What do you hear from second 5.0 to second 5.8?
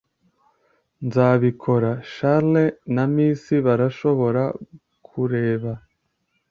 kureba